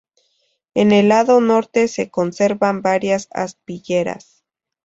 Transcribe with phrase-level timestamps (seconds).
[0.73, 4.43] En el lado norte se conservan varias aspilleras.